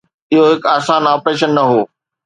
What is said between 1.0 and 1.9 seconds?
Operation نه هو.